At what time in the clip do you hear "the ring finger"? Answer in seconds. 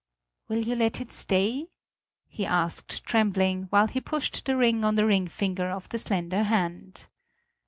4.95-5.69